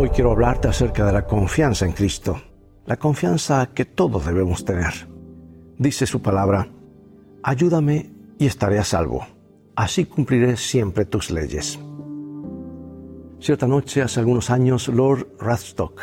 Hoy 0.00 0.10
quiero 0.10 0.30
hablarte 0.30 0.68
acerca 0.68 1.04
de 1.04 1.12
la 1.12 1.26
confianza 1.26 1.84
en 1.84 1.90
Cristo, 1.90 2.40
la 2.86 2.98
confianza 2.98 3.70
que 3.74 3.84
todos 3.84 4.24
debemos 4.26 4.64
tener. 4.64 4.92
Dice 5.76 6.06
su 6.06 6.22
palabra, 6.22 6.68
ayúdame 7.42 8.12
y 8.38 8.46
estaré 8.46 8.78
a 8.78 8.84
salvo, 8.84 9.26
así 9.74 10.04
cumpliré 10.04 10.56
siempre 10.56 11.04
tus 11.04 11.32
leyes. 11.32 11.80
Cierta 13.40 13.66
noche, 13.66 14.00
hace 14.00 14.20
algunos 14.20 14.50
años, 14.50 14.86
Lord 14.86 15.26
Radstock, 15.40 16.00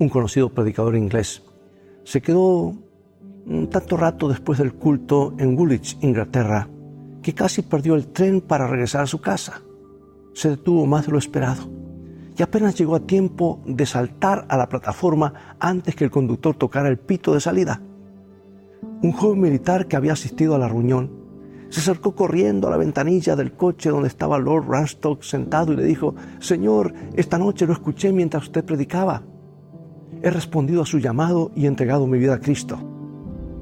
un 0.00 0.08
conocido 0.08 0.48
predicador 0.48 0.96
inglés, 0.96 1.44
se 2.02 2.20
quedó 2.20 2.74
un 3.46 3.70
tanto 3.70 3.96
rato 3.96 4.28
después 4.28 4.58
del 4.58 4.74
culto 4.74 5.36
en 5.38 5.56
Woolwich, 5.56 5.98
Inglaterra, 6.00 6.68
que 7.22 7.32
casi 7.32 7.62
perdió 7.62 7.94
el 7.94 8.08
tren 8.08 8.40
para 8.40 8.66
regresar 8.66 9.02
a 9.02 9.06
su 9.06 9.20
casa. 9.20 9.62
Se 10.34 10.50
detuvo 10.50 10.84
más 10.84 11.06
de 11.06 11.12
lo 11.12 11.18
esperado 11.18 11.75
y 12.36 12.42
apenas 12.42 12.76
llegó 12.76 12.96
a 12.96 13.00
tiempo 13.00 13.60
de 13.64 13.86
saltar 13.86 14.46
a 14.48 14.56
la 14.56 14.68
plataforma 14.68 15.56
antes 15.58 15.94
que 15.94 16.04
el 16.04 16.10
conductor 16.10 16.54
tocara 16.54 16.88
el 16.88 16.98
pito 16.98 17.32
de 17.32 17.40
salida. 17.40 17.80
Un 19.02 19.12
joven 19.12 19.40
militar 19.40 19.86
que 19.86 19.96
había 19.96 20.12
asistido 20.12 20.54
a 20.54 20.58
la 20.58 20.68
reunión 20.68 21.10
se 21.68 21.80
acercó 21.80 22.14
corriendo 22.14 22.68
a 22.68 22.70
la 22.70 22.76
ventanilla 22.76 23.34
del 23.34 23.52
coche 23.52 23.90
donde 23.90 24.08
estaba 24.08 24.38
Lord 24.38 24.68
Ranstock 24.68 25.22
sentado 25.22 25.72
y 25.72 25.76
le 25.76 25.84
dijo, 25.84 26.14
Señor, 26.38 26.92
esta 27.14 27.38
noche 27.38 27.66
lo 27.66 27.72
escuché 27.72 28.12
mientras 28.12 28.44
usted 28.44 28.64
predicaba. 28.64 29.22
He 30.22 30.30
respondido 30.30 30.82
a 30.82 30.86
su 30.86 30.98
llamado 30.98 31.50
y 31.54 31.66
entregado 31.66 32.06
mi 32.06 32.18
vida 32.18 32.34
a 32.34 32.40
Cristo. 32.40 32.78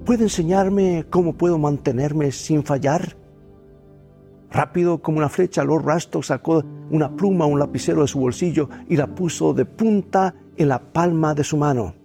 ¿Puede 0.04 0.24
enseñarme 0.24 1.06
cómo 1.08 1.32
puedo 1.32 1.58
mantenerme 1.58 2.30
sin 2.30 2.62
fallar? 2.62 3.16
Rápido 4.54 5.02
como 5.02 5.18
una 5.18 5.28
flecha, 5.28 5.64
Lord 5.64 5.84
Rastock 5.84 6.22
sacó 6.22 6.62
una 6.90 7.16
pluma, 7.16 7.44
un 7.44 7.58
lapicero 7.58 8.02
de 8.02 8.08
su 8.08 8.20
bolsillo 8.20 8.68
y 8.88 8.96
la 8.96 9.08
puso 9.08 9.52
de 9.52 9.64
punta 9.64 10.32
en 10.56 10.68
la 10.68 10.78
palma 10.78 11.34
de 11.34 11.42
su 11.42 11.56
mano. 11.56 11.96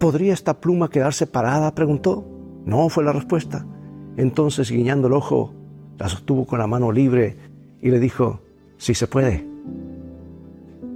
¿Podría 0.00 0.34
esta 0.34 0.60
pluma 0.60 0.90
quedar 0.90 1.14
separada? 1.14 1.76
preguntó. 1.76 2.26
No, 2.66 2.88
fue 2.88 3.04
la 3.04 3.12
respuesta. 3.12 3.64
Entonces, 4.16 4.68
guiñando 4.72 5.06
el 5.06 5.12
ojo, 5.12 5.54
la 5.96 6.08
sostuvo 6.08 6.44
con 6.44 6.58
la 6.58 6.66
mano 6.66 6.90
libre 6.90 7.36
y 7.80 7.90
le 7.90 8.00
dijo, 8.00 8.40
sí 8.76 8.92
se 8.92 9.06
puede. 9.06 9.46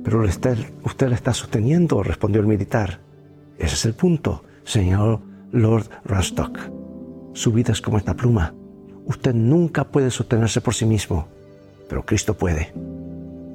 Pero 0.03 0.25
usted, 0.25 0.59
la 1.09 1.15
está 1.15 1.35
sosteniendo, 1.35 2.03
respondió 2.03 2.41
el 2.41 2.49
militar. 2.49 2.99
Ese 3.59 3.75
es 3.75 3.85
el 3.85 3.95
punto, 3.95 4.43
señor 4.65 5.21
Lord 5.53 5.89
Rastock. 6.05 6.59
Su 7.33 7.53
vida 7.53 7.71
es 7.71 7.81
como 7.81 7.99
esta 7.99 8.15
pluma 8.15 8.53
usted 9.07 9.35
nunca 9.35 9.85
puede 9.85 10.11
sostenerse 10.11 10.61
por 10.61 10.75
sí 10.75 10.85
mismo, 10.85 11.27
pero 11.89 12.05
Cristo 12.05 12.35
puede. 12.35 12.73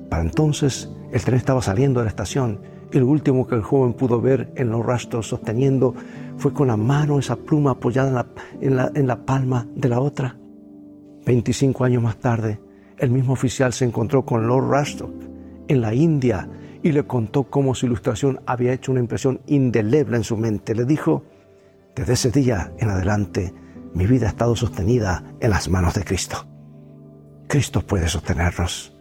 Para 0.10 0.24
entonces, 0.24 0.90
el 1.12 1.24
tren 1.24 1.38
estaba 1.38 1.62
saliendo 1.62 2.00
de 2.00 2.06
la 2.06 2.10
estación 2.10 2.60
y 2.92 3.00
lo 3.00 3.08
último 3.08 3.48
que 3.48 3.56
el 3.56 3.62
joven 3.62 3.94
pudo 3.94 4.20
ver 4.20 4.52
en 4.56 4.70
los 4.70 4.86
rastros 4.86 5.28
sosteniendo 5.28 5.94
fue 6.38 6.54
con 6.54 6.68
la 6.68 6.78
mano 6.78 7.20
esa 7.20 7.36
pluma 7.36 7.72
apoyada 7.72 8.26
en 8.60 8.76
la, 8.76 8.92
en 8.94 9.08
la, 9.08 9.26
palma 9.26 9.68
de 9.76 9.90
la 9.90 10.00
otra. 10.00 10.36
25 11.26 11.84
años 11.84 12.04
más 12.04 12.18
tarde, 12.18 12.60
el 12.98 13.10
mismo 13.10 13.34
oficial 13.34 13.74
se 13.74 13.86
encontró 13.86 14.26
con 14.26 14.48
Lord 14.48 14.70
Rastock 14.70 15.12
en 15.68 15.82
la 15.82 15.94
India 15.94 16.50
y 16.84 16.92
le 16.92 17.04
contó 17.04 17.44
cómo 17.44 17.76
su 17.76 17.86
ilustración 17.86 18.42
había 18.46 18.74
hecho 18.74 18.92
una 18.92 19.02
impresión 19.02 19.40
indeleble 19.48 20.18
en 20.18 20.24
su 20.24 20.36
mente. 20.36 20.76
Le 20.76 20.86
dijo, 20.86 21.24
desde 21.96 22.14
ese 22.14 22.32
día 22.32 22.74
en 22.80 22.90
adelante, 22.90 23.54
mi 23.94 24.06
vida 24.06 24.28
ha 24.28 24.30
estado 24.30 24.56
sostenida 24.56 25.24
en 25.40 25.50
las 25.50 25.70
manos 25.70 25.94
de 25.94 26.04
Cristo. 26.04 26.46
Cristo 27.48 27.82
puede 27.82 28.08
sostenernos. 28.08 28.94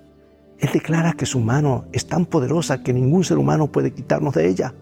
Él 0.59 0.71
declara 0.73 1.13
que 1.13 1.27
su 1.27 1.41
mano 1.41 1.87
es 1.93 2.07
tan 2.07 2.27
poderosa 2.27 2.83
que 2.83 2.93
ningún 2.93 3.25
ser 3.25 3.39
humano 3.39 3.69
puede 3.69 3.93
quitarnos 3.93 4.35
de 4.35 4.49
ella. 4.49 4.75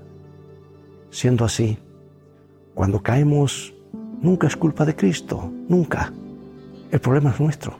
Siendo 1.10 1.44
así, 1.44 1.78
cuando 2.74 3.02
caemos, 3.02 3.74
nunca 4.20 4.46
es 4.46 4.56
culpa 4.56 4.84
de 4.84 4.96
Cristo, 4.96 5.52
nunca. 5.68 6.12
El 6.90 7.00
problema 7.00 7.30
es 7.30 7.40
nuestro. 7.40 7.76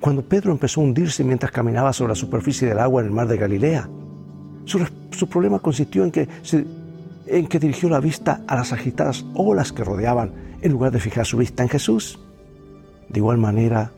Cuando 0.00 0.22
Pedro 0.22 0.52
empezó 0.52 0.80
a 0.80 0.84
hundirse 0.84 1.24
mientras 1.24 1.52
caminaba 1.52 1.92
sobre 1.92 2.10
la 2.10 2.16
superficie 2.16 2.68
del 2.68 2.78
agua 2.78 3.02
en 3.02 3.08
el 3.08 3.12
mar 3.12 3.28
de 3.28 3.36
Galilea, 3.36 3.88
su, 4.64 5.28
problema 5.28 5.58
consistió 5.58 6.04
en 6.04 6.10
que, 6.10 6.28
en 7.26 7.46
que 7.46 7.58
dirigió 7.58 7.88
la 7.88 8.00
vista 8.00 8.42
a 8.46 8.54
las 8.54 8.72
agitadas 8.72 9.26
olas 9.34 9.72
que 9.72 9.84
rodeaban 9.84 10.49
en 10.62 10.72
lugar 10.72 10.92
de 10.92 11.00
fijar 11.00 11.26
su 11.26 11.36
vista 11.36 11.62
en 11.62 11.68
Jesús. 11.68 12.18
De 13.08 13.18
igual 13.18 13.38
manera, 13.38 13.92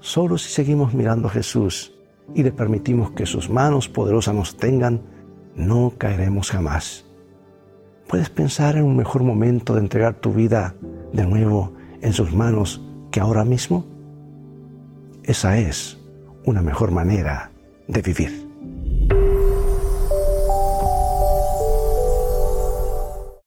solo 0.00 0.38
si 0.38 0.50
seguimos 0.50 0.94
mirando 0.94 1.28
a 1.28 1.30
Jesús 1.30 1.92
y 2.34 2.42
le 2.42 2.52
permitimos 2.52 3.12
que 3.12 3.26
sus 3.26 3.50
manos 3.50 3.88
poderosas 3.88 4.34
nos 4.34 4.56
tengan, 4.56 5.02
no 5.54 5.94
caeremos 5.98 6.50
jamás. 6.50 7.04
¿Puedes 8.08 8.30
pensar 8.30 8.76
en 8.76 8.84
un 8.84 8.96
mejor 8.96 9.22
momento 9.22 9.74
de 9.74 9.80
entregar 9.80 10.14
tu 10.14 10.32
vida 10.32 10.74
de 11.12 11.26
nuevo 11.26 11.74
en 12.00 12.12
sus 12.12 12.32
manos 12.32 12.80
que 13.10 13.20
ahora 13.20 13.44
mismo? 13.44 13.86
Esa 15.22 15.58
es 15.58 15.98
una 16.44 16.62
mejor 16.62 16.90
manera 16.90 17.52
de 17.86 18.02
vivir. 18.02 18.49